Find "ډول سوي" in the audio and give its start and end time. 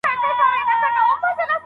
0.95-1.33